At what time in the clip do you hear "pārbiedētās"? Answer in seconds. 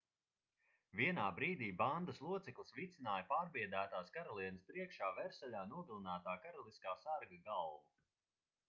3.35-4.11